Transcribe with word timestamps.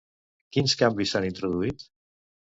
Quins 0.55 0.73
canvis 0.79 1.13
s'han 1.15 1.27
introduït? 1.27 1.85